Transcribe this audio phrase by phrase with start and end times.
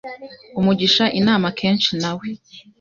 [0.59, 2.25] umugisha inama akenshi nawe